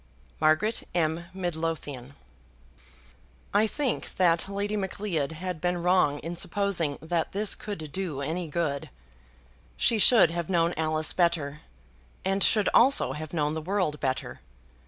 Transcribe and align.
MARGARET 0.39 0.81
M. 0.95 1.25
MIDLOTHIAN. 1.31 2.15
I 3.53 3.67
think 3.67 4.15
that 4.15 4.49
Lady 4.49 4.75
Macleod 4.75 5.33
had 5.33 5.61
been 5.61 5.77
wrong 5.83 6.17
in 6.21 6.35
supposing 6.35 6.97
that 7.03 7.33
this 7.33 7.53
could 7.53 7.91
do 7.91 8.19
any 8.19 8.47
good. 8.47 8.89
She 9.77 9.99
should 9.99 10.31
have 10.31 10.49
known 10.49 10.73
Alice 10.75 11.13
better; 11.13 11.61
and 12.25 12.43
should 12.43 12.67
also 12.73 13.13
have 13.13 13.31
known 13.31 13.53
the 13.53 13.61
world 13.61 13.99
better. 13.99 14.39